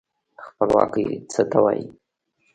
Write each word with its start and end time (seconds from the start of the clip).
خپلواکي 0.45 1.05
څه 1.31 1.41
ته 1.51 1.59
وايي؟ 1.63 1.85